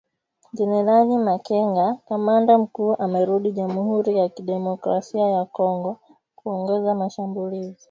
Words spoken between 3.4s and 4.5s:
Jamhuri ya